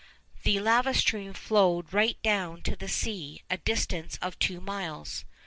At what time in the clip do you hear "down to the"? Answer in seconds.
2.23-2.89